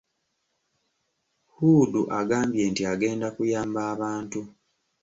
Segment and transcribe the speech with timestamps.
[1.55, 4.39] Hudu agambye nti agenda kuyamba abantu.